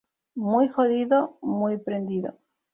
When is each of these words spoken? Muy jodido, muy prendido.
Muy 0.33 0.67
jodido, 0.67 1.37
muy 1.43 1.77
prendido. 1.77 2.33